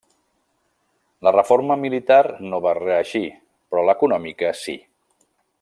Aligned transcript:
La 1.27 1.33
reforma 1.35 1.77
militar 1.83 2.21
no 2.47 2.63
va 2.69 2.73
reeixir, 2.79 3.23
però 3.69 3.87
l'econòmica 3.91 4.55
sí. 4.67 4.79